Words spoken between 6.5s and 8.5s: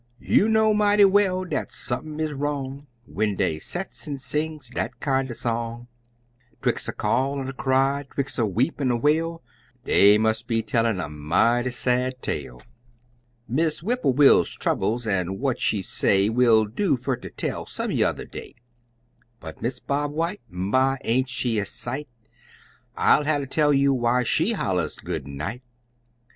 'Twix' a call an' a cry, 'twix' a